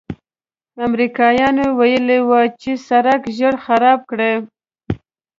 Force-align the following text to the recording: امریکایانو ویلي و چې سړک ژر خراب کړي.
امریکایانو 0.87 1.65
ویلي 1.79 2.19
و 2.27 2.29
چې 2.61 2.71
سړک 2.87 3.21
ژر 3.37 3.55
خراب 3.65 3.99
کړي. 4.09 4.33